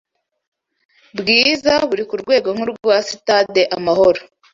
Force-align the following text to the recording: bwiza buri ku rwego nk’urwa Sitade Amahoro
bwiza 1.19 1.73
buri 1.89 2.03
ku 2.09 2.15
rwego 2.21 2.47
nk’urwa 2.55 2.95
Sitade 3.09 3.61
Amahoro 3.77 4.19